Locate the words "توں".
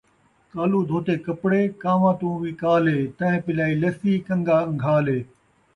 2.19-2.35